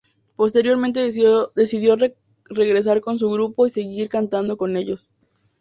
Posteriormente 0.35 0.99
decidió 0.99 1.95
regresar 2.45 3.01
con 3.01 3.19
su 3.19 3.29
grupo 3.29 3.67
y 3.67 3.69
seguir 3.69 4.09
cantando 4.09 4.57
con 4.57 4.75
ellos. 4.75 5.11